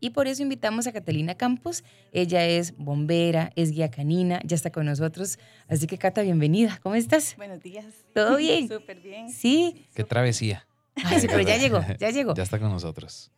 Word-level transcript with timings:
y 0.00 0.10
por 0.10 0.26
eso 0.26 0.42
invitamos 0.42 0.86
a 0.86 0.92
Catalina 0.92 1.34
Campos. 1.34 1.84
Ella 2.12 2.46
es 2.46 2.76
bombera, 2.76 3.52
es 3.54 3.70
guía 3.70 3.90
canina, 3.90 4.40
ya 4.44 4.56
está 4.56 4.70
con 4.70 4.86
nosotros. 4.86 5.38
Así 5.68 5.86
que 5.86 5.98
Cata, 5.98 6.22
bienvenida. 6.22 6.78
¿Cómo 6.82 6.94
estás? 6.94 7.36
Buenos 7.36 7.60
días. 7.60 7.84
¿Todo 8.14 8.36
bien? 8.36 8.68
Súper 8.68 9.00
bien. 9.00 9.30
Sí. 9.30 9.86
Qué 9.94 10.04
travesía. 10.04 10.66
Ay, 11.04 11.20
sí, 11.20 11.26
pero 11.28 11.42
ya 11.42 11.56
llegó, 11.56 11.80
ya 11.98 12.10
llegó. 12.10 12.34
Ya 12.34 12.42
está 12.42 12.58
con 12.58 12.70
nosotros. 12.70 13.30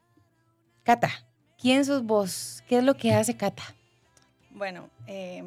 Cata, 0.85 1.11
¿quién 1.59 1.85
sos 1.85 2.03
vos? 2.05 2.63
¿Qué 2.69 2.79
es 2.79 2.85
lo 2.85 2.95
que 2.95 3.13
hace 3.13 3.37
Cata? 3.37 3.63
Bueno, 4.51 4.89
eh, 5.07 5.45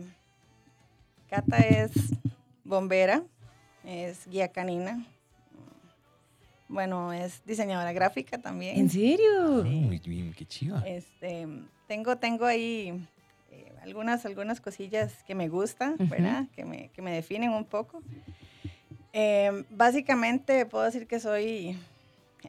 Cata 1.30 1.58
es 1.58 1.92
bombera, 2.64 3.24
es 3.84 4.28
guía 4.28 4.50
canina. 4.50 5.06
Bueno, 6.68 7.14
es 7.14 7.44
diseñadora 7.46 7.94
gráfica 7.94 8.38
también. 8.40 8.78
¿En 8.80 8.90
serio? 8.90 9.62
Ah, 9.62 9.64
Muy 9.64 10.00
bien, 10.00 10.34
qué 10.34 10.46
chiva. 10.46 10.82
Este, 10.86 11.48
tengo, 11.88 12.18
tengo 12.18 12.46
ahí 12.46 13.08
eh, 13.52 13.72
algunas, 13.84 14.26
algunas 14.26 14.62
cosillas 14.62 15.24
que 15.26 15.36
me 15.36 15.48
gustan. 15.48 15.96
¿verdad? 16.00 16.48
Que 16.56 16.66
me, 16.66 16.90
que 16.90 17.02
me 17.02 17.12
definen 17.12 17.52
un 17.52 17.66
poco. 17.66 18.02
Eh, 19.14 19.64
básicamente 19.70 20.66
puedo 20.66 20.84
decir 20.84 21.08
que 21.08 21.20
soy 21.20 21.78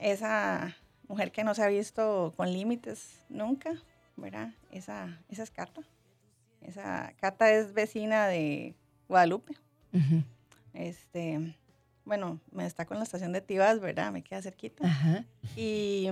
esa 0.00 0.74
mujer 1.08 1.30
que 1.30 1.44
no 1.44 1.54
se 1.54 1.62
ha 1.62 1.68
visto 1.68 2.32
con 2.36 2.52
límites 2.52 3.22
nunca, 3.28 3.74
¿verdad? 4.16 4.52
Esa, 4.72 5.20
esa 5.28 5.42
es 5.42 5.50
Cata. 5.50 5.82
Esa 6.62 7.12
Cata 7.20 7.52
es 7.52 7.72
vecina 7.74 8.26
de 8.26 8.74
Guadalupe. 9.08 9.54
Este, 10.74 11.54
bueno, 12.06 12.40
me 12.52 12.62
destaco 12.62 12.94
en 12.94 13.00
la 13.00 13.04
estación 13.04 13.32
de 13.32 13.42
Tibas, 13.42 13.80
¿verdad? 13.80 14.10
Me 14.12 14.22
queda 14.22 14.40
cerquita. 14.40 14.86
Ajá. 14.86 15.24
Y 15.56 16.08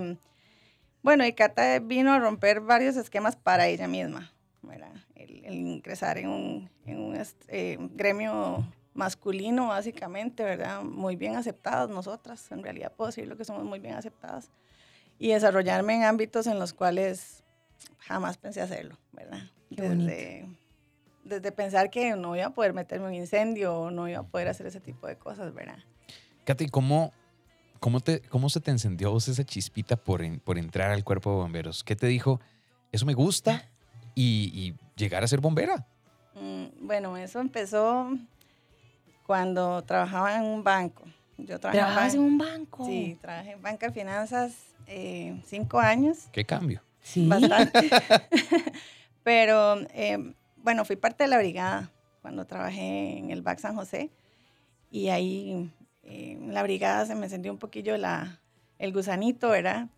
bueno, 1.02 1.24
y 1.24 1.32
Cata 1.32 1.78
vino 1.78 2.12
a 2.12 2.18
romper 2.18 2.60
varios 2.60 2.96
esquemas 2.96 3.36
para 3.36 3.68
ella 3.68 3.88
misma, 3.88 4.32
¿verdad? 4.62 4.92
El, 5.14 5.44
el 5.44 5.54
ingresar 5.54 6.18
en 6.18 6.28
un, 6.28 6.70
en 6.84 6.98
un 6.98 7.22
eh, 7.48 7.78
gremio 7.92 8.66
masculino, 8.92 9.68
básicamente, 9.68 10.42
¿verdad? 10.42 10.82
Muy 10.82 11.14
bien 11.16 11.36
aceptadas 11.36 11.88
nosotras, 11.88 12.50
en 12.50 12.62
realidad 12.62 12.92
puedo 12.92 13.08
decirlo 13.08 13.36
que 13.36 13.44
somos 13.44 13.64
muy 13.64 13.78
bien 13.78 13.94
aceptadas. 13.94 14.50
Y 15.18 15.28
desarrollarme 15.28 15.94
en 15.94 16.02
ámbitos 16.02 16.48
en 16.48 16.58
los 16.58 16.72
cuales 16.72 17.44
jamás 17.98 18.36
pensé 18.36 18.60
hacerlo, 18.60 18.98
¿verdad? 19.12 19.42
Qué 19.74 19.88
bonito. 19.88 20.63
Desde, 21.24 21.52
pensar 21.52 21.90
que 21.90 22.14
no 22.16 22.36
iba 22.36 22.46
a 22.46 22.50
poder 22.50 22.72
meterme 22.72 23.06
en 23.06 23.12
un 23.14 23.18
incendio 23.20 23.74
o 23.74 23.90
no 23.90 24.08
iba 24.08 24.20
a 24.20 24.22
poder 24.24 24.48
hacer 24.48 24.66
ese 24.66 24.80
tipo 24.80 25.06
de 25.06 25.16
cosas, 25.16 25.52
¿verdad? 25.54 25.78
Katy, 26.44 26.68
¿cómo, 26.68 27.12
cómo, 27.80 28.00
te, 28.00 28.20
¿cómo 28.22 28.48
se 28.50 28.60
te 28.60 28.70
encendió 28.70 29.08
a 29.08 29.10
vos 29.12 29.28
esa 29.28 29.44
chispita 29.44 29.96
por, 29.96 30.22
en- 30.22 30.40
por 30.40 30.58
entrar 30.58 30.90
al 30.90 31.02
cuerpo 31.04 31.30
de 31.30 31.36
bomberos? 31.36 31.82
¿Qué 31.84 31.96
te 31.96 32.06
dijo? 32.06 32.40
Eso 32.92 33.06
me 33.06 33.14
gusta 33.14 33.68
y, 34.14 34.50
y 34.54 34.74
llegar 34.96 35.24
a 35.24 35.26
ser 35.28 35.40
bombera. 35.40 35.86
Mm, 36.34 36.86
Bueno, 36.86 37.16
eso 37.16 37.40
empezó 37.40 38.10
cuando 39.26 39.82
trabajaba 39.82 40.36
en 40.36 40.42
un 40.44 40.62
banco. 40.62 41.04
Yo 41.38 41.58
trabajaba 41.58 41.92
¿Trabajas 41.92 42.14
en 42.14 42.20
un 42.20 42.38
banco? 42.38 42.84
Sí, 42.84 43.18
trabajé 43.20 43.52
en 43.52 43.62
banca 43.62 43.86
de 43.88 43.92
finanzas 43.92 44.52
eh, 44.86 45.40
cinco 45.46 45.78
años, 45.80 46.28
¿Qué 46.32 46.44
cambio? 46.44 46.82
Sí. 47.02 47.26
bastante. 47.26 47.90
Pero 49.24 49.78
eh, 49.94 50.34
bueno, 50.64 50.86
fui 50.86 50.96
parte 50.96 51.24
de 51.24 51.28
la 51.28 51.36
brigada 51.36 51.92
cuando 52.22 52.46
trabajé 52.46 53.18
en 53.18 53.30
el 53.30 53.42
BAC 53.42 53.58
San 53.58 53.76
José 53.76 54.10
y 54.90 55.10
ahí 55.10 55.70
eh, 56.02 56.38
en 56.40 56.54
la 56.54 56.62
brigada 56.62 57.04
se 57.04 57.14
me 57.14 57.26
encendió 57.26 57.52
un 57.52 57.58
poquillo 57.58 57.98
la, 57.98 58.40
el 58.78 58.94
gusanito, 58.94 59.50
¿verdad? 59.50 59.88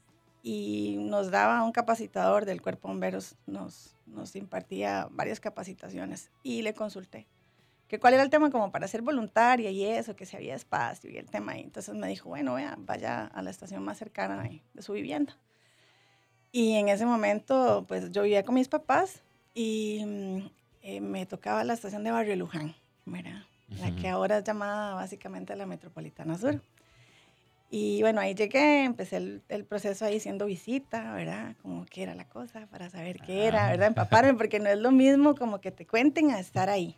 Y 0.43 0.97
nos 0.99 1.31
daba 1.31 1.63
un 1.63 1.71
capacitador 1.71 2.47
del 2.47 2.63
cuerpo 2.63 2.89
bomberos, 2.89 3.37
nos, 3.47 3.97
nos 4.07 4.35
impartía 4.35 5.07
varias 5.13 5.39
capacitaciones 5.39 6.33
y 6.43 6.63
le 6.63 6.75
consulté 6.75 7.29
que 7.87 8.01
cuál 8.01 8.15
era 8.15 8.25
el 8.25 8.31
tema 8.31 8.51
como 8.51 8.73
para 8.73 8.89
ser 8.89 9.03
voluntaria 9.03 9.71
y 9.71 9.85
eso, 9.85 10.17
que 10.17 10.27
si 10.27 10.35
había 10.37 10.57
espacio 10.57 11.09
y 11.09 11.17
el 11.17 11.31
tema 11.31 11.53
ahí. 11.53 11.61
Entonces 11.61 11.95
me 11.95 12.09
dijo, 12.09 12.29
bueno, 12.29 12.55
vea, 12.55 12.75
vaya 12.77 13.27
a 13.27 13.41
la 13.41 13.51
estación 13.51 13.85
más 13.85 13.99
cercana 13.99 14.43
de, 14.43 14.65
de 14.75 14.83
su 14.83 14.95
vivienda. 14.95 15.39
Y 16.51 16.75
en 16.75 16.89
ese 16.89 17.07
momento, 17.07 17.85
pues 17.87 18.11
yo 18.11 18.23
vivía 18.23 18.45
con 18.45 18.57
mis 18.57 18.67
papás 18.67 19.23
y 19.55 20.05
mm, 20.05 20.56
eh, 20.89 21.01
me 21.01 21.27
tocaba 21.27 21.65
la 21.65 21.73
estación 21.75 22.05
de 22.05 22.13
Barrio 22.13 22.37
Luján, 22.37 22.75
¿verdad? 23.07 23.43
La 23.81 23.91
que 23.97 24.09
ahora 24.09 24.39
es 24.39 24.45
llamada 24.45 24.95
básicamente 24.95 25.57
la 25.57 25.67
Metropolitana 25.67 26.39
Sur. 26.39 26.63
Y 27.69 28.01
bueno, 28.03 28.21
ahí 28.21 28.35
llegué, 28.35 28.85
empecé 28.85 29.17
el, 29.17 29.43
el 29.49 29.65
proceso 29.65 30.05
ahí 30.05 30.21
siendo 30.21 30.47
visita, 30.47 31.13
¿verdad? 31.15 31.57
Como 31.63 31.85
qué 31.87 32.05
era 32.05 32.15
la 32.15 32.29
cosa, 32.29 32.69
para 32.69 32.89
saber 32.89 33.19
qué 33.27 33.47
era, 33.47 33.67
Ah. 33.67 33.71
¿verdad? 33.73 33.89
Empaparme, 33.89 34.35
porque 34.39 34.61
no 34.61 34.69
es 34.69 34.79
lo 34.79 34.93
mismo 34.93 35.35
como 35.35 35.61
que 35.61 35.73
te 35.73 35.85
cuenten 35.89 36.31
a 36.31 36.39
estar 36.39 36.69
ahí. 36.71 36.97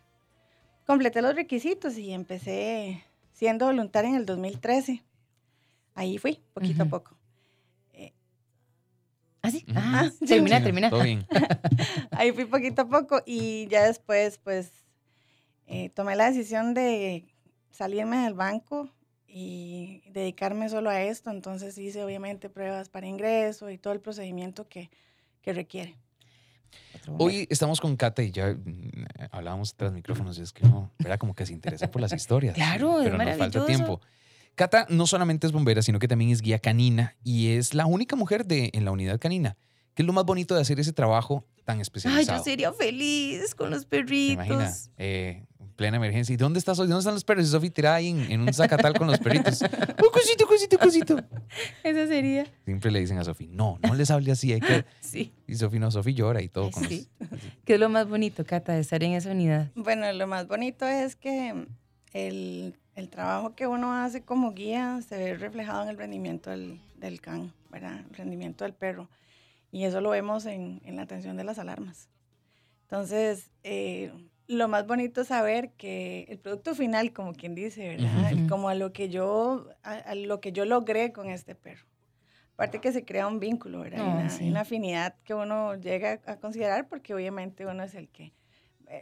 Completé 0.86 1.22
los 1.22 1.34
requisitos 1.34 1.96
y 1.96 2.12
empecé 2.12 3.02
siendo 3.32 3.64
voluntaria 3.64 4.10
en 4.10 4.16
el 4.16 4.26
2013. 4.26 5.02
Ahí 5.94 6.18
fui, 6.18 6.42
poquito 6.52 6.82
a 6.82 6.86
poco. 6.86 7.16
¿Ah, 9.48 9.50
sí? 9.50 9.64
Ujú. 9.68 9.78
Ah, 9.78 10.10
Sí, 10.18 10.26
termina, 10.26 10.58
Sí, 10.58 10.62
termina. 10.64 10.90
Todo 10.90 11.02
bien. 11.02 11.26
Ahí 12.12 12.32
fui 12.32 12.44
poquito 12.44 12.82
a 12.82 12.88
poco 12.88 13.22
y 13.26 13.66
ya 13.68 13.84
después, 13.84 14.38
pues, 14.38 14.70
eh, 15.66 15.90
tomé 15.90 16.16
la 16.16 16.26
decisión 16.30 16.74
de 16.74 17.26
salirme 17.70 18.18
del 18.24 18.34
banco 18.34 18.90
y 19.26 20.02
dedicarme 20.10 20.68
solo 20.68 20.90
a 20.90 21.02
esto. 21.02 21.30
Entonces 21.30 21.76
hice 21.78 22.02
obviamente 22.04 22.48
pruebas 22.48 22.88
para 22.88 23.06
ingreso 23.06 23.70
y 23.70 23.78
todo 23.78 23.92
el 23.92 24.00
procedimiento 24.00 24.68
que, 24.68 24.90
que 25.42 25.52
requiere. 25.52 25.98
Hoy 27.18 27.46
estamos 27.50 27.80
con 27.80 27.96
Kata 27.96 28.22
y 28.22 28.30
ya 28.30 28.48
mm, 28.52 29.06
hablábamos 29.30 29.74
tras 29.74 29.92
micrófonos 29.92 30.38
y 30.38 30.42
es 30.42 30.52
que 30.52 30.66
no, 30.66 30.90
era 30.98 31.18
como 31.18 31.34
que 31.34 31.46
se 31.46 31.52
interesa 31.52 31.90
por 31.90 32.00
las 32.00 32.12
historias. 32.12 32.54
Claro, 32.54 32.98
es 32.98 33.04
pero 33.04 33.18
nos 33.18 33.36
falta 33.36 33.58
maravilloso. 33.58 33.66
tiempo. 33.66 34.00
Cata 34.58 34.86
no 34.90 35.06
solamente 35.06 35.46
es 35.46 35.52
bombera, 35.52 35.80
sino 35.82 35.98
que 36.00 36.08
también 36.08 36.30
es 36.32 36.42
guía 36.42 36.58
canina 36.58 37.16
y 37.22 37.52
es 37.52 37.74
la 37.74 37.86
única 37.86 38.16
mujer 38.16 38.44
de, 38.44 38.70
en 38.74 38.84
la 38.84 38.90
unidad 38.90 39.18
canina. 39.18 39.56
¿Qué 39.94 40.02
es 40.02 40.06
lo 40.06 40.12
más 40.12 40.24
bonito 40.24 40.54
de 40.54 40.60
hacer 40.60 40.78
ese 40.80 40.92
trabajo 40.92 41.46
tan 41.64 41.76
Ay, 41.78 41.82
especializado? 41.82 42.38
yo 42.38 42.44
sería 42.44 42.72
feliz 42.72 43.54
con 43.54 43.70
los 43.70 43.82
¿Se 43.82 43.86
perritos. 43.86 44.34
imagina? 44.46 44.72
Eh, 44.96 45.44
en 45.60 45.68
plena 45.74 45.96
emergencia. 45.96 46.32
¿Y 46.32 46.36
dónde 46.36 46.58
estás 46.58 46.78
hoy? 46.80 46.88
¿Dónde 46.88 47.00
están 47.00 47.14
los 47.14 47.22
perros? 47.24 47.46
Y 47.46 47.50
Sofi 47.50 47.70
tirada 47.70 47.96
ahí 47.96 48.08
en, 48.08 48.30
en 48.32 48.40
un 48.40 48.52
zacatal 48.52 48.94
con 48.98 49.06
los 49.06 49.18
perritos. 49.20 49.60
¡Un 49.62 50.10
cosito, 50.12 50.46
cosito, 50.46 50.78
cosito! 50.78 51.16
Eso 51.84 52.06
sería. 52.08 52.46
Siempre 52.64 52.90
le 52.90 52.98
dicen 53.00 53.18
a 53.18 53.24
Sofi, 53.24 53.46
no, 53.48 53.78
no 53.82 53.94
les 53.94 54.10
hable 54.10 54.32
así. 54.32 54.52
Hay 54.52 54.60
que... 54.60 54.84
Sí. 55.00 55.32
Y 55.46 55.54
Sofi 55.54 55.78
no, 55.78 55.90
Sofi 55.90 56.14
llora 56.14 56.42
y 56.42 56.48
todo 56.48 56.66
Ay, 56.66 56.70
con 56.72 56.88
sí. 56.88 57.08
los... 57.20 57.30
¿Qué 57.64 57.74
es 57.74 57.80
lo 57.80 57.88
más 57.88 58.08
bonito, 58.08 58.44
Cata, 58.44 58.72
de 58.74 58.80
estar 58.80 59.02
en 59.04 59.12
esa 59.12 59.30
unidad? 59.30 59.70
Bueno, 59.76 60.12
lo 60.12 60.26
más 60.26 60.46
bonito 60.48 60.86
es 60.86 61.16
que 61.16 61.66
el, 62.12 62.74
el 62.98 63.08
trabajo 63.08 63.54
que 63.54 63.68
uno 63.68 63.92
hace 63.92 64.22
como 64.22 64.52
guía 64.52 65.00
se 65.02 65.16
ve 65.16 65.36
reflejado 65.36 65.84
en 65.84 65.88
el 65.88 65.96
rendimiento 65.96 66.50
del, 66.50 66.80
del 66.96 67.20
can, 67.20 67.52
¿verdad? 67.70 68.00
El 68.10 68.14
rendimiento 68.14 68.64
del 68.64 68.74
perro. 68.74 69.08
Y 69.70 69.84
eso 69.84 70.00
lo 70.00 70.10
vemos 70.10 70.46
en, 70.46 70.80
en 70.84 70.96
la 70.96 71.02
atención 71.02 71.36
de 71.36 71.44
las 71.44 71.60
alarmas. 71.60 72.08
Entonces, 72.82 73.52
eh, 73.62 74.12
lo 74.48 74.66
más 74.66 74.86
bonito 74.86 75.20
es 75.20 75.28
saber 75.28 75.70
que 75.72 76.26
el 76.28 76.38
producto 76.38 76.74
final, 76.74 77.12
como 77.12 77.34
quien 77.34 77.54
dice, 77.54 77.96
¿verdad? 77.96 78.32
Como 78.48 78.68
a 78.68 78.74
lo 78.74 78.92
que 78.92 79.08
yo, 79.08 79.68
a, 79.84 79.92
a 79.92 80.14
lo 80.16 80.40
que 80.40 80.50
yo 80.50 80.64
logré 80.64 81.12
con 81.12 81.30
este 81.30 81.54
perro. 81.54 81.86
Aparte 82.54 82.80
que 82.80 82.90
se 82.90 83.04
crea 83.04 83.28
un 83.28 83.38
vínculo, 83.38 83.80
¿verdad? 83.80 83.98
No, 83.98 84.10
una, 84.10 84.28
sí. 84.28 84.48
una 84.48 84.62
afinidad 84.62 85.14
que 85.22 85.34
uno 85.34 85.76
llega 85.76 86.20
a 86.26 86.36
considerar 86.38 86.88
porque 86.88 87.14
obviamente 87.14 87.64
uno 87.64 87.84
es 87.84 87.94
el 87.94 88.08
que 88.08 88.32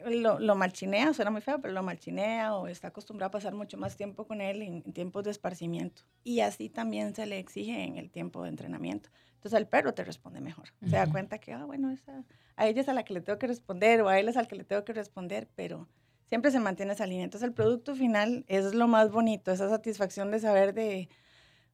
lo, 0.07 0.39
lo 0.39 0.55
malchinea, 0.55 1.13
suena 1.15 1.31
muy 1.31 1.41
feo, 1.41 1.61
pero 1.61 1.75
lo 1.75 1.83
malchinea 1.83 2.55
o 2.57 2.69
está 2.69 2.89
acostumbrado 2.89 3.29
a 3.29 3.31
pasar 3.33 3.55
mucho 3.55 3.77
más 3.77 3.97
tiempo 3.97 4.27
con 4.27 4.41
él 4.41 4.63
en, 4.63 4.83
en 4.85 4.93
tiempos 4.93 5.25
de 5.25 5.31
esparcimiento. 5.31 6.03
Y 6.25 6.41
así 6.41 6.69
también 6.69 7.15
se 7.15 7.27
le 7.27 7.39
exige 7.39 7.85
en 7.85 7.97
el 7.97 8.11
tiempo 8.11 8.43
de 8.43 8.51
entrenamiento. 8.51 9.11
Entonces 9.35 9.59
el 9.59 9.69
perro 9.69 9.95
te 9.95 10.03
responde 10.03 10.41
mejor. 10.41 10.73
Se 10.81 10.97
da 10.97 11.07
cuenta 11.09 11.39
que, 11.39 11.53
ah, 11.53 11.65
bueno, 11.65 11.91
esa, 11.93 12.25
a 12.57 12.67
ella 12.67 12.81
es 12.81 12.89
a 12.89 12.95
la 12.95 13.05
que 13.05 13.15
le 13.15 13.21
tengo 13.21 13.39
que 13.39 13.47
responder 13.47 14.03
o 14.03 14.09
a 14.09 14.19
él 14.19 14.29
es 14.29 14.37
al 14.37 14.49
que 14.49 14.57
le 14.57 14.65
tengo 14.65 14.85
que 14.85 14.93
responder, 14.93 15.49
pero 15.55 15.89
siempre 16.27 16.51
se 16.51 16.59
mantiene 16.59 16.95
esa 16.95 17.07
línea. 17.07 17.25
Entonces 17.25 17.47
el 17.47 17.55
producto 17.55 17.95
final 17.95 18.45
es 18.49 18.75
lo 18.75 18.89
más 18.89 19.11
bonito, 19.13 19.53
esa 19.53 19.69
satisfacción 19.69 20.33
de 20.33 20.41
saber 20.41 20.75
de, 20.75 21.09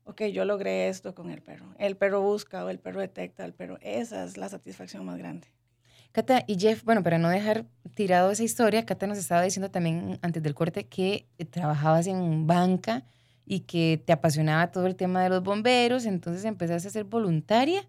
ok, 0.04 0.24
yo 0.24 0.44
logré 0.44 0.88
esto 0.88 1.14
con 1.14 1.30
el 1.30 1.40
perro. 1.40 1.74
El 1.78 1.96
perro 1.96 2.20
busca 2.20 2.64
o 2.64 2.68
el 2.68 2.78
perro 2.78 3.00
detecta, 3.00 3.44
el 3.44 3.54
perro, 3.54 3.78
esa 3.80 4.24
es 4.24 4.36
la 4.36 4.48
satisfacción 4.48 5.04
más 5.06 5.16
grande. 5.16 5.48
Cata 6.12 6.44
y 6.46 6.58
Jeff, 6.58 6.84
bueno, 6.84 7.02
para 7.02 7.18
no 7.18 7.28
dejar 7.30 7.64
tirado 7.94 8.30
esa 8.30 8.42
historia, 8.42 8.84
Cata 8.84 9.06
nos 9.06 9.18
estaba 9.18 9.42
diciendo 9.42 9.70
también 9.70 10.18
antes 10.22 10.42
del 10.42 10.54
corte 10.54 10.86
que 10.86 11.26
eh, 11.38 11.44
trabajabas 11.46 12.06
en 12.06 12.46
banca 12.46 13.04
y 13.46 13.60
que 13.60 14.02
te 14.04 14.12
apasionaba 14.12 14.70
todo 14.70 14.86
el 14.86 14.94
tema 14.94 15.22
de 15.22 15.30
los 15.30 15.42
bomberos, 15.42 16.04
entonces 16.04 16.44
empezaste 16.44 16.88
a 16.88 16.90
ser 16.90 17.04
voluntaria. 17.04 17.88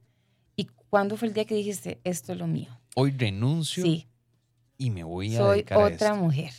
¿Y 0.55 0.65
cuándo 0.89 1.17
fue 1.17 1.27
el 1.27 1.33
día 1.33 1.45
que 1.45 1.55
dijiste, 1.55 1.99
esto 2.03 2.31
es 2.31 2.37
lo 2.39 2.47
mío? 2.47 2.69
Hoy 2.95 3.11
renuncio 3.11 3.83
Sí, 3.83 4.07
y 4.77 4.89
me 4.89 5.03
voy 5.03 5.35
a 5.35 5.39
soy 5.39 5.57
dedicar 5.57 5.77
a 5.79 5.85
otra 5.85 6.07
esto. 6.09 6.15
mujer. 6.15 6.51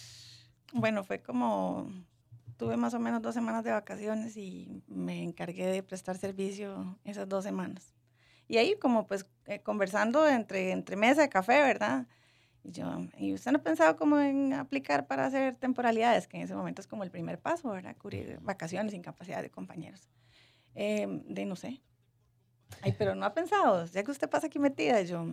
Bueno, 0.73 1.03
fue 1.05 1.21
como, 1.23 1.89
tuve 2.59 2.77
más 2.77 2.93
o 2.95 2.99
menos 2.99 3.23
dos 3.23 3.35
semanas 3.35 3.65
de 3.65 3.71
vacaciones 3.71 4.37
y 4.37 4.83
me 4.87 5.23
encargué 5.23 5.67
de 5.67 5.83
prestar 5.83 6.19
servicio 6.19 6.99
esas 7.05 7.29
dos 7.29 7.45
semanas. 7.45 7.95
Y 8.49 8.59
ahí 8.59 8.77
como 8.79 9.07
pues 9.07 9.27
eh, 9.47 9.61
conversando 9.61 10.29
entre, 10.29 10.73
entre 10.73 10.97
mesa 10.97 11.23
de 11.23 11.29
café, 11.29 11.61
¿verdad? 11.61 12.07
Y 12.63 12.71
yo, 12.71 12.87
¿y 13.19 13.35
usted 13.35 13.53
no 13.53 13.59
ha 13.59 13.63
pensado 13.63 13.97
como 13.97 14.19
en 14.19 14.55
aplicar 14.55 15.07
para 15.07 15.27
hacer 15.27 15.57
temporalidades? 15.57 16.27
Que 16.27 16.39
en 16.39 16.45
ese 16.45 16.55
momento 16.55 16.81
es 16.81 16.87
como 16.87 17.05
el 17.05 17.11
primer 17.11 17.39
paso, 17.39 17.71
¿verdad? 17.71 17.97
Cubrir 17.97 18.39
vacaciones, 18.41 18.95
incapacidad 18.95 19.43
de 19.43 19.51
compañeros. 19.51 20.09
Em, 20.75 21.23
de 21.27 21.45
no 21.45 21.57
sé. 21.57 21.83
Ay, 22.83 22.95
pero 22.99 23.15
no 23.15 23.27
ha 23.27 23.35
pensado, 23.35 23.85
ya 23.87 24.03
que 24.03 24.11
usted 24.11 24.29
pasa 24.29 24.49
aquí 24.49 24.59
metida, 24.59 25.01
yo, 25.03 25.25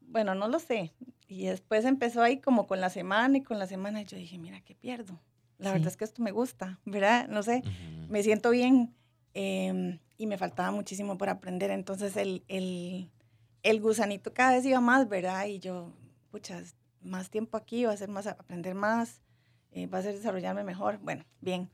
bueno, 0.00 0.34
no 0.34 0.48
lo 0.48 0.58
sé. 0.58 0.92
Y 1.28 1.46
después 1.46 1.84
empezó 1.84 2.22
ahí 2.22 2.40
como 2.40 2.66
con 2.66 2.80
la 2.80 2.88
semana 2.88 3.38
y 3.38 3.42
con 3.42 3.58
la 3.58 3.66
semana, 3.66 4.00
y 4.00 4.04
yo 4.06 4.16
dije, 4.16 4.38
mira, 4.38 4.60
¿qué 4.60 4.74
pierdo? 4.74 5.20
La 5.58 5.72
verdad 5.72 5.88
es 5.88 5.96
que 5.96 6.04
esto 6.04 6.22
me 6.22 6.32
gusta, 6.32 6.78
¿verdad? 6.84 7.28
No 7.28 7.42
sé, 7.42 7.62
me 8.08 8.22
siento 8.22 8.50
bien 8.50 8.94
em, 9.38 9.98
y 10.16 10.26
me 10.26 10.38
faltaba 10.38 10.70
muchísimo 10.70 11.18
por 11.18 11.28
aprender. 11.28 11.70
Entonces 11.70 12.16
el, 12.16 12.42
el, 12.48 13.10
el, 13.62 13.80
gusanito 13.82 14.32
cada 14.32 14.52
vez 14.52 14.64
iba 14.64 14.80
más, 14.80 15.10
¿verdad? 15.10 15.44
Y 15.44 15.58
yo, 15.58 15.92
puchas, 16.30 16.74
más 17.02 17.28
tiempo 17.28 17.58
aquí, 17.58 17.84
va 17.84 17.92
a 17.92 17.96
ser 17.98 18.08
más, 18.08 18.26
aprender 18.26 18.74
más, 18.74 19.20
eh, 19.72 19.86
va 19.88 19.98
a 19.98 20.02
ser 20.02 20.14
desarrollarme 20.14 20.64
mejor. 20.64 20.98
Bueno, 21.02 21.26
bien. 21.42 21.68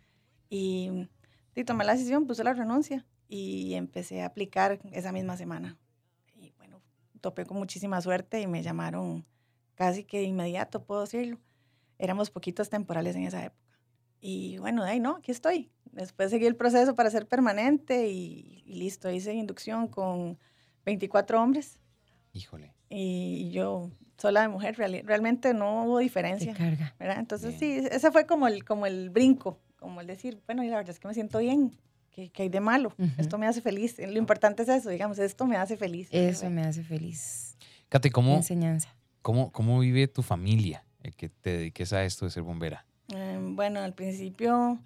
Y, 0.51 1.09
y 1.55 1.63
tomé 1.63 1.85
la 1.85 1.93
decisión, 1.93 2.27
puse 2.27 2.43
la 2.43 2.53
renuncia 2.53 3.07
y 3.29 3.75
empecé 3.75 4.23
a 4.23 4.27
aplicar 4.27 4.81
esa 4.91 5.13
misma 5.13 5.37
semana. 5.37 5.79
Y 6.35 6.53
bueno, 6.59 6.83
topé 7.21 7.47
con 7.47 7.59
muchísima 7.59 8.01
suerte 8.01 8.41
y 8.41 8.49
me 8.49 8.65
llamaron 8.65 9.25
casi 9.77 10.03
que 10.03 10.19
de 10.19 10.25
inmediato, 10.25 10.85
puedo 10.85 11.03
decirlo. 11.03 11.39
Éramos 11.97 12.29
poquitos 12.31 12.71
temporales 12.71 13.15
en 13.15 13.23
esa 13.23 13.45
época. 13.45 13.72
Y 14.25 14.57
bueno, 14.59 14.85
ahí 14.85 15.01
no, 15.01 15.17
aquí 15.17 15.33
estoy. 15.33 15.69
Después 15.91 16.31
seguí 16.31 16.47
el 16.47 16.55
proceso 16.55 16.95
para 16.95 17.11
ser 17.11 17.27
permanente 17.27 18.09
y, 18.09 18.63
listo, 18.67 19.11
hice 19.11 19.35
inducción 19.35 19.89
con 19.89 20.39
24 20.87 21.43
hombres. 21.43 21.77
Híjole. 22.33 22.73
Y, 22.89 23.51
yo 23.51 23.91
sola 24.17 24.43
de 24.43 24.49
mujer, 24.49 24.77
realmente 24.77 25.53
no 25.53 25.85
hubo 25.85 25.99
diferencia. 25.99 26.55
carga. 26.55 26.95
¿verdad? 27.01 27.19
Entonces 27.19 27.57
sí, 27.59 27.85
ese 27.91 28.13
fue 28.13 28.25
como 28.25 28.47
el, 28.47 28.65
como 28.65 28.87
el 28.87 29.11
brinco, 29.11 29.59
como 29.77 30.01
el 30.01 30.07
decir, 30.07 30.41
bueno, 30.47 30.63
y 30.63 30.69
la 30.69 30.77
verdad 30.77 30.91
es 30.91 31.01
que 31.01 31.09
me 31.09 31.15
siento 31.15 31.41
bien, 31.41 31.77
que, 32.13 32.31
hay 32.39 32.49
de 32.49 32.61
malo? 32.61 32.95
Esto 33.19 33.39
me 33.39 33.49
hace 33.49 33.61
feliz. 33.61 33.97
Lo 33.99 34.19
importante 34.19 34.63
es 34.63 34.69
eso, 34.69 34.91
digamos, 34.91 35.19
esto 35.19 35.47
me 35.47 35.57
hace 35.57 35.77
feliz. 35.77 36.09
Eso 36.13 36.49
me 36.49 36.63
hace 36.63 36.85
feliz. 36.85 37.57
Kate, 37.89 38.13
¿cómo, 38.13 38.37
enseñanza. 38.37 38.95
¿cómo, 39.21 39.51
¿cómo 39.51 39.81
vive 39.81 40.07
tu 40.07 40.23
familia 40.23 40.85
el 41.03 41.17
que 41.17 41.29
te 41.29 41.59
dediques 41.59 41.93
a 41.93 42.05
esto 42.05 42.25
de 42.25 42.31
ser 42.31 42.45
bombera? 42.45 42.87
Em, 43.15 43.57
bueno, 43.57 43.81
al 43.81 43.95
principio 43.95 44.79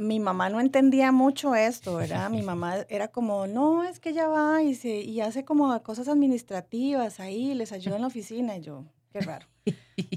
mi 0.00 0.18
mamá 0.20 0.48
no 0.48 0.60
entendía 0.60 1.12
mucho 1.12 1.54
esto, 1.54 1.96
¿verdad? 1.96 2.30
Mi 2.30 2.42
mamá 2.42 2.86
era 2.88 3.08
como, 3.08 3.46
no, 3.46 3.84
es 3.84 4.00
que 4.00 4.10
ella 4.10 4.28
va 4.28 4.62
y, 4.62 4.74
se, 4.74 5.00
y 5.00 5.20
hace 5.20 5.44
como 5.44 5.82
cosas 5.82 6.08
administrativas 6.08 7.20
ahí, 7.20 7.54
les 7.54 7.72
ayuda 7.72 7.96
en 7.96 8.02
la 8.02 8.08
oficina. 8.08 8.56
Y 8.56 8.62
yo, 8.62 8.84
qué 9.12 9.20
raro. 9.20 9.46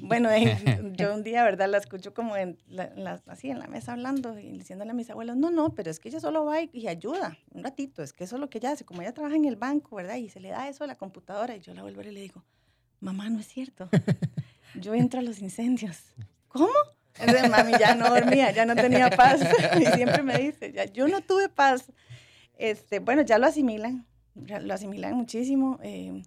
bueno, 0.03 0.29
yo 0.93 1.13
un 1.13 1.23
día, 1.23 1.43
¿verdad? 1.43 1.69
La 1.69 1.79
escucho 1.79 2.13
como 2.13 2.37
en 2.37 2.57
así 3.27 3.49
en 3.49 3.59
la 3.59 3.67
mesa 3.67 3.93
hablando 3.93 4.39
y 4.39 4.51
diciéndole 4.51 4.91
a 4.91 4.93
mis 4.93 5.09
abuelos, 5.09 5.35
no, 5.35 5.51
no, 5.51 5.73
pero 5.75 5.91
es 5.91 5.99
que 5.99 6.09
ella 6.09 6.19
solo 6.19 6.45
va 6.45 6.61
y, 6.61 6.87
ayuda 6.87 7.37
un 7.51 7.63
ratito, 7.63 8.03
es 8.03 8.13
que 8.13 8.23
eso 8.23 8.37
es 8.37 8.39
lo 8.39 8.49
que 8.49 8.59
ella 8.59 8.71
hace, 8.71 8.85
como 8.85 9.01
ella 9.01 9.13
trabaja 9.13 9.35
en 9.35 9.45
el 9.45 9.55
banco, 9.55 9.95
¿verdad? 9.97 10.15
Y 10.15 10.29
se 10.29 10.39
le 10.39 10.49
da 10.49 10.69
eso 10.69 10.83
a 10.83 10.87
la 10.87 10.95
computadora 10.95 11.55
y 11.55 11.59
yo 11.59 11.73
la 11.73 11.81
vuelvo 11.81 12.01
y 12.01 12.11
le 12.11 12.21
digo, 12.21 12.43
mamá, 13.01 13.29
no 13.29 13.39
es 13.39 13.47
cierto. 13.47 13.89
Yo 14.75 14.93
entro 14.95 15.19
a 15.19 15.23
los 15.23 15.39
incendios. 15.39 15.99
¿Cómo? 16.47 16.67
Entonces, 17.19 17.49
mami 17.49 17.73
ya 17.79 17.95
no 17.95 18.09
dormía, 18.09 18.51
ya 18.51 18.65
no 18.65 18.75
tenía 18.75 19.09
paz. 19.09 19.41
Y 19.79 19.85
siempre 19.85 20.23
me 20.23 20.37
dice, 20.37 20.71
ya, 20.71 20.85
yo 20.85 21.07
no 21.07 21.21
tuve 21.21 21.49
paz. 21.49 21.91
Este, 22.57 22.99
bueno, 22.99 23.21
ya 23.21 23.37
lo 23.37 23.47
asimilan, 23.47 24.05
lo 24.35 24.73
asimilan 24.73 25.15
muchísimo. 25.15 25.79
Eh, 25.83 26.23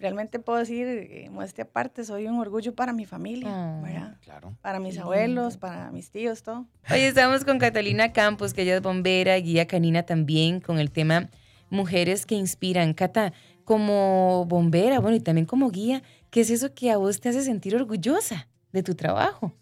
realmente 0.00 0.38
puedo 0.38 0.58
decir, 0.58 0.86
eh, 0.86 1.28
muestre 1.30 1.62
aparte, 1.62 2.04
soy 2.04 2.26
un 2.26 2.38
orgullo 2.38 2.74
para 2.74 2.92
mi 2.92 3.04
familia, 3.04 3.48
ah, 3.50 3.80
¿verdad? 3.82 4.16
Claro. 4.22 4.56
Para 4.62 4.80
mis 4.80 4.98
abuelos, 4.98 5.56
para 5.56 5.90
mis 5.90 6.10
tíos, 6.10 6.42
todo. 6.42 6.66
Hoy 6.90 7.00
estamos 7.00 7.44
con 7.44 7.58
Catalina 7.58 8.12
Campos, 8.12 8.54
que 8.54 8.62
ella 8.62 8.76
es 8.76 8.82
bombera, 8.82 9.36
guía 9.36 9.66
canina 9.66 10.02
también, 10.04 10.60
con 10.60 10.78
el 10.78 10.90
tema 10.90 11.30
Mujeres 11.68 12.26
que 12.26 12.34
Inspiran. 12.34 12.94
Cata, 12.94 13.32
como 13.64 14.46
bombera, 14.46 14.98
bueno, 14.98 15.16
y 15.16 15.20
también 15.20 15.46
como 15.46 15.70
guía, 15.70 16.02
¿qué 16.30 16.40
es 16.40 16.50
eso 16.50 16.74
que 16.74 16.90
a 16.90 16.96
vos 16.96 17.20
te 17.20 17.28
hace 17.28 17.42
sentir 17.42 17.76
orgullosa 17.76 18.48
de 18.72 18.82
tu 18.82 18.94
trabajo? 18.94 19.52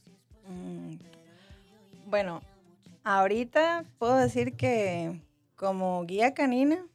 Bueno, 2.08 2.40
ahorita 3.04 3.84
puedo 3.98 4.16
decir 4.16 4.54
que 4.54 5.20
como 5.56 6.02
guía 6.06 6.32
canina 6.32 6.86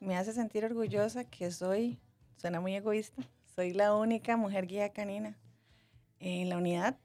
me 0.00 0.18
hace 0.18 0.34
sentir 0.34 0.66
orgullosa 0.66 1.24
que 1.24 1.50
soy, 1.50 1.98
suena 2.36 2.60
muy 2.60 2.74
egoísta, 2.74 3.22
soy 3.56 3.72
la 3.72 3.94
única 3.94 4.36
mujer 4.36 4.66
guía 4.66 4.90
canina 4.90 5.34
en 6.20 6.50
la 6.50 6.58
unidad 6.58 6.98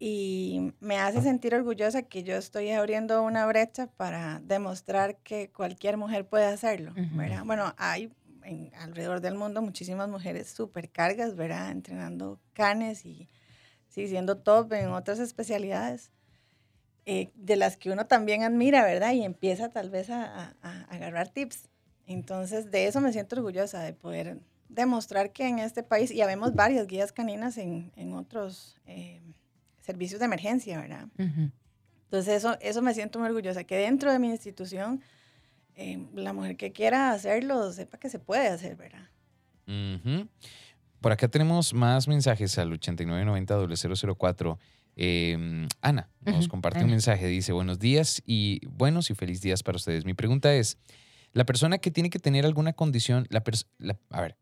y 0.00 0.72
me 0.80 0.98
hace 0.98 1.22
sentir 1.22 1.54
orgullosa 1.54 2.02
que 2.02 2.24
yo 2.24 2.34
estoy 2.34 2.72
abriendo 2.72 3.22
una 3.22 3.46
brecha 3.46 3.86
para 3.86 4.40
demostrar 4.40 5.18
que 5.18 5.52
cualquier 5.52 5.96
mujer 5.96 6.26
puede 6.26 6.46
hacerlo, 6.46 6.94
¿verdad? 7.12 7.44
Bueno, 7.44 7.76
hay 7.78 8.12
en, 8.42 8.72
alrededor 8.74 9.20
del 9.20 9.36
mundo 9.36 9.62
muchísimas 9.62 10.08
mujeres 10.08 10.48
supercargas, 10.48 11.36
¿verdad? 11.36 11.70
Entrenando 11.70 12.40
canes 12.54 13.06
y 13.06 13.28
sí, 13.86 14.08
siendo 14.08 14.38
top 14.38 14.72
en 14.72 14.88
otras 14.88 15.20
especialidades. 15.20 16.10
Eh, 17.08 17.30
de 17.36 17.54
las 17.54 17.76
que 17.76 17.92
uno 17.92 18.06
también 18.06 18.42
admira, 18.42 18.84
¿verdad? 18.84 19.12
Y 19.12 19.22
empieza 19.22 19.68
tal 19.68 19.90
vez 19.90 20.10
a, 20.10 20.56
agarrar 20.88 21.28
tips. 21.28 21.68
Entonces, 22.04 22.72
de 22.72 22.88
eso 22.88 23.00
me 23.00 23.12
siento 23.12 23.36
orgullosa, 23.36 23.80
de 23.80 23.92
poder 23.92 24.40
demostrar 24.68 25.30
que 25.30 25.46
en 25.46 25.60
este 25.60 25.84
país, 25.84 26.10
y 26.10 26.20
habemos 26.20 26.56
varias 26.56 26.88
guías 26.88 27.12
caninas 27.12 27.58
en, 27.58 27.92
otros 28.12 28.76
eh, 28.86 29.22
servicios 29.80 30.18
de 30.18 30.26
emergencia, 30.26 30.80
¿verdad? 30.80 31.06
Entonces, 31.16 32.34
eso, 32.38 32.58
eso 32.60 32.82
me 32.82 32.92
siento 32.92 33.20
muy 33.20 33.28
orgullosa, 33.28 33.62
que 33.62 33.76
dentro 33.76 34.10
de 34.10 34.18
mi 34.18 34.28
institución, 34.28 35.00
eh, 35.76 36.04
la 36.12 36.32
mujer 36.32 36.56
que 36.56 36.72
quiera 36.72 37.12
hacerlo, 37.12 37.72
sepa 37.72 37.98
que 37.98 38.10
se 38.10 38.18
puede 38.18 38.48
hacer, 38.48 38.74
¿verdad? 38.74 39.08
Por 41.00 41.12
acá 41.12 41.28
tenemos 41.28 41.72
más 41.72 42.08
mensajes 42.08 42.58
al 42.58 42.72
8990-004. 42.72 44.58
Em, 44.96 45.68
Ana 45.82 46.08
nos 46.24 46.48
comparte 46.48 46.82
un 46.82 46.90
mensaje, 46.90 47.26
dice, 47.26 47.52
buenos 47.52 47.78
días 47.78 48.22
y 48.24 48.66
buenos 48.66 49.10
y 49.10 49.14
feliz 49.14 49.42
días 49.42 49.62
para 49.62 49.76
ustedes. 49.76 50.06
Mi 50.06 50.14
pregunta 50.14 50.54
es, 50.54 50.78
la 51.32 51.44
persona 51.44 51.76
que 51.78 51.90
tiene 51.90 52.08
que 52.08 52.18
tener 52.18 52.46
alguna 52.46 52.72
condición, 52.72 53.26
la, 53.28 53.44
a 54.08 54.20
ver, 54.22 54.36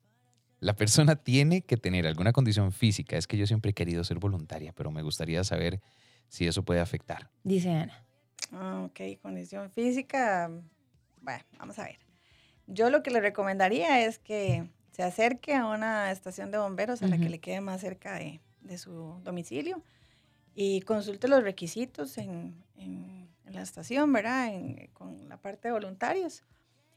la 0.61 0.77
persona 0.77 1.17
tiene 1.17 1.63
que 1.63 1.77
tener 1.77 2.07
alguna 2.07 2.33
condición 2.33 2.71
física. 2.71 3.17
Es 3.17 3.27
que 3.27 3.37
yo 3.37 3.49
siempre 3.49 3.73
he 3.73 3.75
querido 3.75 4.05
ser 4.05 4.19
voluntaria, 4.21 4.73
pero 4.73 4.93
me 4.93 5.03
gustaría 5.03 5.43
saber 5.43 5.81
si 6.29 6.47
eso 6.47 6.65
puede 6.65 6.81
afectar. 6.81 7.31
Dice 7.43 7.71
Ana. 7.71 8.05
Ah, 8.53 8.87
ok, 8.87 9.21
condición 9.21 9.71
física. 9.73 10.51
Bueno, 11.21 11.45
vamos 11.59 11.79
a 11.81 11.85
ver. 11.85 11.99
Yo 12.69 12.91
lo 12.91 13.03
que 13.03 13.11
le 13.11 13.21
recomendaría 13.21 14.07
es 14.07 14.21
que 14.21 14.71
se 14.93 15.03
acerque 15.03 15.55
a 15.55 15.67
una 15.67 16.13
estación 16.13 16.53
de 16.53 16.59
bomberos 16.59 17.03
a 17.03 17.09
la 17.09 17.19
que 17.19 17.29
le 17.29 17.41
quede 17.41 17.61
más 17.61 17.81
cerca 17.81 18.15
de, 18.15 18.41
de 18.61 18.79
su 18.79 19.21
domicilio 19.25 19.83
y 20.55 20.81
consulte 20.83 21.29
los 21.29 21.43
requisitos 21.43 22.19
en, 22.19 22.55
en, 22.77 23.29
la 23.47 23.63
estación, 23.63 24.13
¿verdad? 24.13 24.51
con 24.95 25.29
la 25.29 25.37
parte 25.37 25.69
de 25.69 25.73
voluntarios. 25.73 26.43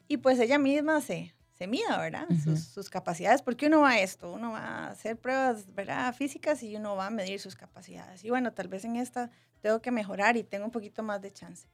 Y 0.07 0.17
pues 0.17 0.39
ella 0.39 0.57
misma 0.57 1.01
se, 1.01 1.35
se 1.53 1.67
mida, 1.67 1.99
¿verdad? 1.99 2.27
sus, 2.43 2.63
sus, 2.63 2.89
capacidades, 2.89 3.43
porque 3.43 3.67
uno 3.67 3.81
va 3.81 3.91
a 3.91 3.99
esto, 3.99 4.31
uno 4.31 4.51
va 4.53 4.59
a 4.59 4.87
hacer 4.89 5.17
pruebas, 5.17 5.71
¿verdad? 5.75 6.15
Físicas 6.15 6.63
y 6.63 6.75
uno 6.75 6.95
va 6.95 7.07
a 7.07 7.09
medir 7.11 7.39
sus 7.39 7.55
capacidades. 7.55 8.23
Y 8.23 8.31
bueno, 8.31 8.53
tal 8.53 8.69
vez 8.69 8.85
en 8.85 8.95
esta 8.95 9.29
tengo 9.61 9.81
que 9.81 9.91
mejorar 9.91 10.35
y 10.37 10.43
tengo 10.43 10.65
un 10.65 10.71
poquito 10.71 11.03
más 11.03 11.21
de 11.21 11.31
chance. 11.31 11.67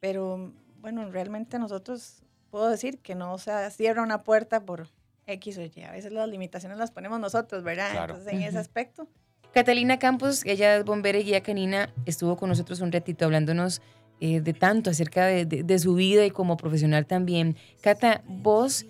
Pero 0.00 0.54
bueno, 0.78 1.10
realmente 1.10 1.58
nosotros 1.58 2.22
puedo 2.50 2.68
decir 2.68 2.98
que 2.98 3.14
no 3.14 3.36
se 3.38 3.70
cierra 3.70 4.02
una 4.02 4.22
puerta 4.22 4.64
por 4.64 4.88
X 5.26 5.58
o 5.58 5.62
Y. 5.62 5.82
A 5.82 5.92
veces 5.92 6.12
las 6.12 6.28
limitaciones 6.28 6.78
las 6.78 6.90
ponemos 6.90 7.20
nosotros, 7.20 7.62
¿verdad? 7.62 8.02
Entonces, 8.02 8.32
en 8.32 8.42
ese 8.42 8.58
aspecto, 8.58 9.08
Catalina 9.52 9.98
Campos, 9.98 10.44
ella 10.46 10.76
es 10.76 10.84
bombera 10.84 11.18
y 11.18 11.24
guía 11.24 11.42
canina, 11.42 11.92
estuvo 12.06 12.36
con 12.36 12.48
nosotros 12.48 12.80
un 12.80 12.90
ratito 12.90 13.26
hablándonos 13.26 13.82
eh, 14.20 14.40
de 14.40 14.54
tanto 14.54 14.88
acerca 14.88 15.26
de, 15.26 15.78
su 15.78 15.94
vida 15.94 16.24
y 16.24 16.30
como 16.30 16.56
profesional 16.56 17.06
también. 17.06 17.56
Cata, 17.82 18.22
vos, 18.26 18.86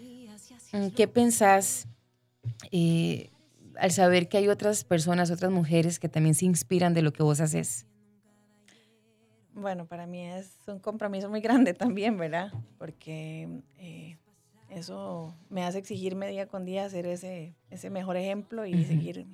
mm, 0.72 0.88
¿qué 0.88 1.08
pensás 1.08 1.88
eh, 2.70 3.30
al 3.76 3.90
saber 3.90 4.28
que 4.28 4.38
hay 4.38 4.48
otras 4.48 4.84
personas, 4.84 5.32
otras 5.32 5.50
mujeres 5.50 5.98
que 5.98 6.08
también 6.08 6.36
se 6.36 6.44
inspiran 6.44 6.94
de 6.94 7.02
lo 7.02 7.12
que 7.12 7.24
vos 7.24 7.40
haces? 7.40 7.86
Bueno, 9.54 9.86
para 9.86 10.06
mí 10.06 10.24
es 10.26 10.50
un 10.68 10.78
compromiso 10.78 11.28
muy 11.28 11.40
grande 11.40 11.74
también, 11.74 12.16
¿verdad? 12.18 12.52
Porque 12.78 13.48
eh, 13.78 14.16
eso 14.70 15.34
me 15.50 15.64
hace 15.64 15.78
exigirme 15.78 16.28
día 16.28 16.46
con 16.46 16.64
día 16.64 16.88
ser 16.88 17.06
ese, 17.06 17.56
ese 17.70 17.90
mejor 17.90 18.16
ejemplo 18.16 18.64
y 18.64 18.84
seguir 18.84 19.26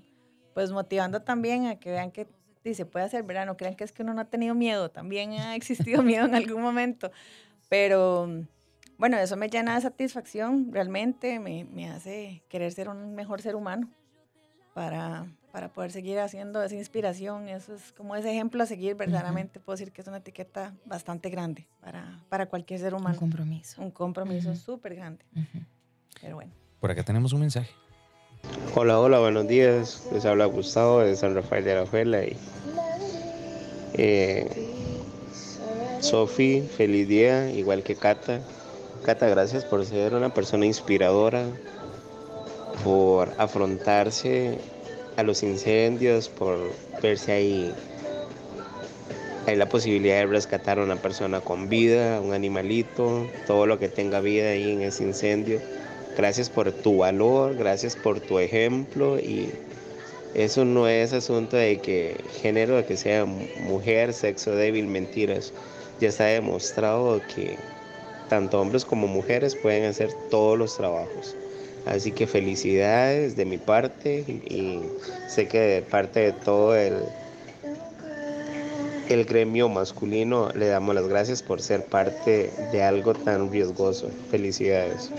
pues 0.59 0.73
motivando 0.73 1.23
también 1.23 1.67
a 1.67 1.77
que 1.77 1.93
vean 1.93 2.11
que 2.11 2.27
sí, 2.65 2.75
se 2.75 2.85
puede 2.85 3.05
hacer, 3.05 3.23
¿verdad? 3.23 3.47
No 3.47 3.57
crean 3.57 3.77
que 3.77 3.85
es 3.85 3.93
que 3.93 4.03
uno 4.03 4.13
no 4.13 4.23
ha 4.23 4.25
tenido 4.25 4.57
miedo, 4.57 4.91
también 4.91 5.35
ha 5.35 5.55
existido 5.55 6.03
miedo 6.03 6.27
en 6.27 6.35
algún 6.35 6.61
momento, 6.61 7.13
pero 7.69 8.29
bueno, 8.99 9.17
eso 9.19 9.37
me 9.37 9.49
llena 9.49 9.77
de 9.77 9.83
satisfacción, 9.83 10.73
realmente 10.73 11.39
me, 11.39 11.65
me 11.65 11.89
hace 11.89 12.43
querer 12.49 12.73
ser 12.73 12.89
un 12.89 13.15
mejor 13.15 13.41
ser 13.41 13.55
humano 13.55 13.89
para, 14.75 15.29
para 15.53 15.69
poder 15.69 15.93
seguir 15.93 16.19
haciendo 16.19 16.61
esa 16.61 16.75
inspiración, 16.75 17.49
eso 17.49 17.77
es 17.77 17.93
como 17.93 18.17
ese 18.17 18.33
ejemplo 18.33 18.61
a 18.61 18.67
seguir, 18.67 18.97
verdaderamente 18.97 19.61
puedo 19.61 19.77
decir 19.77 19.93
que 19.93 20.01
es 20.01 20.09
una 20.09 20.17
etiqueta 20.17 20.75
bastante 20.85 21.31
grande 21.31 21.69
para, 21.81 22.19
para 22.29 22.47
cualquier 22.47 22.81
ser 22.81 22.95
humano. 22.95 23.15
Un 23.15 23.21
compromiso. 23.21 23.81
Un 23.81 23.93
compromiso 23.93 24.57
súper 24.57 24.97
grande. 24.97 25.25
Pero 26.21 26.35
bueno. 26.35 26.53
Por 26.81 26.91
acá 26.91 27.05
tenemos 27.05 27.33
un 27.33 27.43
mensaje. 27.43 27.71
Hola, 28.75 29.01
hola, 29.01 29.19
buenos 29.19 29.49
días. 29.49 30.03
Les 30.13 30.25
habla 30.25 30.47
Gustavo 30.47 31.01
de 31.01 31.17
San 31.17 31.35
Rafael 31.35 31.65
de 31.65 31.75
la 31.75 31.87
Juela 31.87 32.25
y 32.25 32.37
Sofi, 36.01 36.63
feliz 36.77 37.09
día, 37.09 37.51
igual 37.51 37.83
que 37.83 37.97
Cata. 37.97 38.41
Cata, 39.05 39.29
gracias 39.29 39.65
por 39.65 39.85
ser 39.85 40.15
una 40.15 40.33
persona 40.33 40.67
inspiradora, 40.67 41.45
por 42.85 43.31
afrontarse 43.39 44.59
a 45.17 45.23
los 45.23 45.43
incendios, 45.43 46.29
por 46.29 46.59
verse 47.03 47.33
ahí. 47.33 47.75
Hay 49.47 49.57
la 49.57 49.69
posibilidad 49.69 50.17
de 50.17 50.27
rescatar 50.27 50.79
a 50.79 50.85
una 50.85 50.97
persona 50.97 51.41
con 51.41 51.69
vida, 51.69 52.21
un 52.21 52.33
animalito, 52.33 53.27
todo 53.47 53.67
lo 53.67 53.79
que 53.79 53.89
tenga 53.89 54.21
vida 54.21 54.51
ahí 54.51 54.73
en 54.73 54.83
ese 54.83 55.05
incendio. 55.05 55.61
Gracias 56.19 56.51
por 56.51 56.73
tu 56.73 56.97
valor, 56.99 57.55
gracias 57.55 57.95
por 57.95 58.19
tu 58.19 58.41
ejemplo 58.41 59.21
y 59.21 59.53
eso 60.35 60.65
no 60.65 60.89
es 60.89 61.13
asunto 61.13 61.57
de 61.57 61.79
que 61.79 62.17
género, 62.43 62.75
de 62.75 62.85
que 62.85 62.97
sea 62.97 63.25
mujer, 63.25 64.13
sexo 64.13 64.51
débil, 64.51 64.89
mentiras. 64.89 65.53
Ya 66.01 66.09
está 66.09 66.25
demostrado 66.25 67.21
que 67.33 67.57
tanto 68.29 68.61
hombres 68.61 68.85
como 68.85 69.07
mujeres 69.07 69.55
pueden 69.55 69.85
hacer 69.85 70.11
todos 70.29 70.59
los 70.59 70.77
trabajos. 70.77 71.37
Así 71.87 72.11
que 72.11 72.27
felicidades 72.27 73.37
de 73.37 73.45
mi 73.45 73.59
parte 73.59 74.25
y, 74.27 74.81
sé 75.29 75.47
que 75.47 75.61
de 75.61 75.83
parte 75.83 76.19
de 76.19 76.33
todo 76.33 76.75
el, 76.75 76.97
el 79.09 79.25
gremio 79.25 79.69
masculino 79.69 80.51
le 80.57 80.67
damos 80.67 80.97
las 80.97 81.07
gracias 81.07 81.45
por 81.45 81.63
ser 81.63 81.85
parte 81.85 82.51
de 82.73 82.83
algo 82.83 83.15
tan 83.15 83.53
riesgoso. 83.53 84.11
Felicidades. 84.33 85.13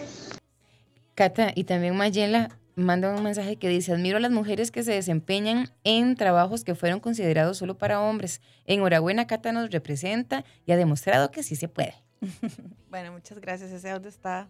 Cata, 1.19 1.51
y 1.53 1.65
también 1.65 1.97
Mayela 1.97 2.47
manda 2.77 3.13
un 3.13 3.21
mensaje 3.21 3.57
que 3.57 3.67
dice, 3.67 3.91
admiro 3.91 4.15
a 4.15 4.19
las 4.21 4.31
mujeres 4.31 4.71
que 4.71 4.83
se 4.83 4.93
desempeñan 4.93 5.69
en 5.83 6.15
trabajos 6.15 6.63
que 6.63 6.75
fueron 6.75 7.01
considerados 7.01 7.57
solo 7.57 7.77
para 7.77 7.99
hombres. 7.99 8.39
Enhorabuena, 8.63 9.27
Cata 9.27 9.51
nos 9.51 9.69
representa 9.69 10.45
y 10.65 10.71
ha 10.71 10.77
demostrado 10.77 11.29
que 11.29 11.43
sí 11.43 11.57
se 11.57 11.67
puede. 11.67 11.93
bueno, 12.89 13.11
muchas 13.11 13.41
gracias. 13.41 13.69
Ese 13.71 13.89
audio 13.89 14.07
está 14.07 14.47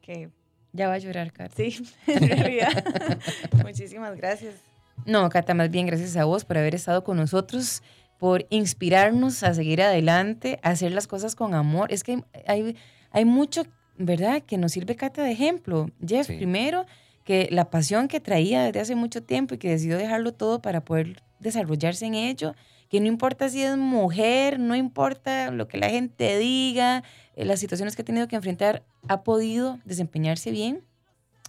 que... 0.00 0.28
Ya 0.72 0.88
va 0.88 0.94
a 0.94 0.98
llorar, 0.98 1.32
Cata. 1.32 1.54
Sí, 1.54 1.80
en 2.08 2.30
realidad. 2.30 2.84
Muchísimas 3.64 4.16
gracias. 4.16 4.56
No, 5.04 5.28
Cata, 5.28 5.54
más 5.54 5.70
bien 5.70 5.86
gracias 5.86 6.16
a 6.16 6.24
vos 6.24 6.44
por 6.44 6.58
haber 6.58 6.74
estado 6.74 7.04
con 7.04 7.16
nosotros, 7.16 7.84
por 8.18 8.44
inspirarnos 8.50 9.44
a 9.44 9.54
seguir 9.54 9.82
adelante, 9.82 10.58
a 10.64 10.70
hacer 10.70 10.90
las 10.90 11.06
cosas 11.06 11.36
con 11.36 11.54
amor. 11.54 11.92
Es 11.92 12.02
que 12.02 12.24
hay, 12.48 12.76
hay 13.12 13.24
mucho, 13.24 13.62
¿verdad?, 13.98 14.42
que 14.42 14.58
nos 14.58 14.72
sirve, 14.72 14.96
Cata, 14.96 15.22
de 15.22 15.32
ejemplo. 15.32 15.90
Jeff, 16.06 16.26
primero, 16.26 16.86
que 17.24 17.48
la 17.50 17.70
pasión 17.70 18.08
que 18.08 18.20
traía 18.20 18.62
desde 18.62 18.80
hace 18.80 18.94
mucho 18.94 19.22
tiempo 19.22 19.54
y 19.54 19.58
que 19.58 19.70
decidió 19.70 19.98
dejarlo 19.98 20.32
todo 20.32 20.60
para 20.60 20.84
poder 20.84 21.22
desarrollarse 21.40 22.06
en 22.06 22.14
ello 22.14 22.54
que 22.88 23.00
no 23.00 23.06
importa 23.06 23.48
si 23.48 23.62
es 23.62 23.76
mujer, 23.76 24.58
no 24.58 24.76
importa 24.76 25.50
lo 25.50 25.68
que 25.68 25.78
la 25.78 25.90
gente 25.90 26.38
diga, 26.38 27.02
eh, 27.34 27.44
las 27.44 27.60
situaciones 27.60 27.96
que 27.96 28.02
ha 28.02 28.04
tenido 28.04 28.28
que 28.28 28.36
enfrentar, 28.36 28.84
ha 29.08 29.22
podido 29.22 29.78
desempeñarse 29.84 30.50
bien 30.50 30.84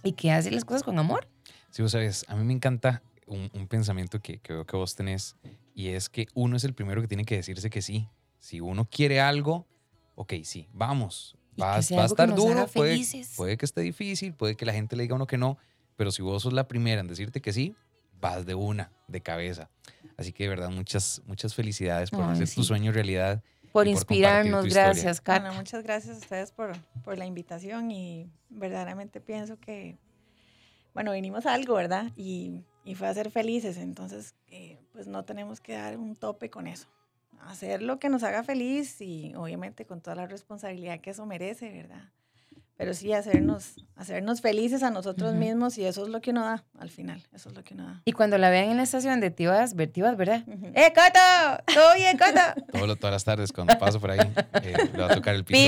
y 0.02 0.12
que 0.12 0.32
hace 0.32 0.50
las 0.50 0.64
cosas 0.64 0.82
con 0.82 0.98
amor. 0.98 1.28
Sí, 1.70 1.82
vos 1.82 1.92
sabes, 1.92 2.24
a 2.28 2.36
mí 2.36 2.44
me 2.44 2.52
encanta 2.52 3.02
un, 3.26 3.68
pensamiento 3.68 4.20
que, 4.20 4.38
que, 4.38 4.52
veo 4.52 4.66
que 4.66 4.76
vos 4.76 4.94
tenés 4.94 5.36
y 5.74 5.88
es 5.88 6.08
que 6.08 6.26
uno 6.34 6.56
es 6.56 6.64
el 6.64 6.74
primero 6.74 7.00
que 7.00 7.08
tiene 7.08 7.24
que 7.24 7.36
decirse 7.36 7.70
que 7.70 7.82
sí. 7.82 8.08
Si 8.38 8.60
uno 8.60 8.86
quiere 8.86 9.20
algo, 9.20 9.66
ok, 10.14 10.34
sí, 10.42 10.68
vamos. 10.72 11.36
Va, 11.60 11.80
va 11.96 12.02
a 12.02 12.06
estar 12.06 12.34
duro, 12.34 12.66
puede, 12.68 13.04
puede 13.36 13.56
que 13.56 13.64
esté 13.64 13.80
difícil, 13.80 14.32
puede 14.32 14.54
que 14.56 14.64
la 14.64 14.72
gente 14.72 14.96
le 14.96 15.02
diga 15.02 15.14
a 15.14 15.16
uno 15.16 15.26
que 15.26 15.38
no, 15.38 15.58
pero 15.96 16.12
si 16.12 16.22
vos 16.22 16.42
sos 16.42 16.52
la 16.52 16.68
primera 16.68 17.00
en 17.00 17.08
decirte 17.08 17.40
que 17.40 17.52
sí, 17.52 17.74
vas 18.20 18.46
de 18.46 18.54
una, 18.54 18.92
de 19.08 19.20
cabeza. 19.20 19.68
Así 20.16 20.32
que 20.32 20.44
de 20.44 20.50
verdad, 20.50 20.70
muchas, 20.70 21.22
muchas 21.26 21.54
felicidades 21.54 22.10
por 22.10 22.22
hacer 22.22 22.48
tu 22.48 22.62
sueño 22.62 22.92
realidad. 22.92 23.42
Por 23.72 23.86
inspirarnos, 23.86 24.66
gracias, 24.66 25.20
Cata. 25.20 25.52
muchas 25.52 25.82
gracias 25.82 26.16
a 26.16 26.18
ustedes 26.18 26.52
por, 26.52 26.72
por 27.04 27.18
la 27.18 27.26
invitación 27.26 27.90
y 27.90 28.30
verdaderamente 28.48 29.20
pienso 29.20 29.58
que, 29.58 29.98
bueno, 30.94 31.12
vinimos 31.12 31.46
a 31.46 31.54
algo, 31.54 31.74
¿verdad? 31.74 32.10
Y, 32.16 32.64
y 32.84 32.94
fue 32.94 33.08
a 33.08 33.14
ser 33.14 33.30
felices, 33.30 33.76
entonces, 33.76 34.34
eh, 34.50 34.78
pues 34.92 35.06
no 35.06 35.24
tenemos 35.24 35.60
que 35.60 35.74
dar 35.74 35.96
un 35.96 36.16
tope 36.16 36.50
con 36.50 36.66
eso. 36.66 36.88
Hacer 37.46 37.82
lo 37.82 37.98
que 37.98 38.08
nos 38.08 38.22
haga 38.22 38.42
feliz 38.42 39.00
y 39.00 39.34
obviamente 39.34 39.86
con 39.86 40.00
toda 40.00 40.16
la 40.16 40.26
responsabilidad 40.26 41.00
que 41.00 41.10
eso 41.10 41.26
merece, 41.26 41.70
¿verdad? 41.70 42.10
pero 42.78 42.94
sí 42.94 43.12
hacernos, 43.12 43.74
hacernos 43.96 44.40
felices 44.40 44.84
a 44.84 44.90
nosotros 44.90 45.34
mismos 45.34 45.76
y 45.78 45.84
eso 45.84 46.04
es 46.04 46.08
lo 46.08 46.20
que 46.20 46.30
uno 46.30 46.44
da 46.44 46.64
al 46.78 46.90
final, 46.90 47.20
eso 47.34 47.48
es 47.48 47.54
lo 47.56 47.64
que 47.64 47.74
uno 47.74 47.84
da. 47.84 48.02
Y 48.04 48.12
cuando 48.12 48.38
la 48.38 48.50
vean 48.50 48.70
en 48.70 48.76
la 48.76 48.84
estación 48.84 49.20
de 49.20 49.32
Tibas, 49.32 49.74
Tibas 49.92 50.16
¿verdad? 50.16 50.44
¡Eh, 50.46 50.92
Cata! 50.94 51.64
¿Todo 51.74 51.94
bien, 51.96 52.16
Cata? 52.16 52.54
todas 52.96 53.12
las 53.12 53.24
tardes 53.24 53.52
cuando 53.52 53.76
paso 53.78 53.98
por 54.00 54.12
ahí, 54.12 54.20
eh, 54.62 54.74
le 54.92 54.98
va 54.98 55.06
a 55.06 55.14
tocar 55.14 55.34
el 55.34 55.44
piso. 55.44 55.60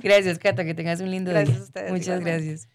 gracias, 0.00 0.40
Cata, 0.40 0.64
que 0.64 0.74
tengas 0.74 1.00
un 1.00 1.10
lindo 1.12 1.30
día. 1.30 1.46
Muchas 1.88 2.20
gracias. 2.20 2.68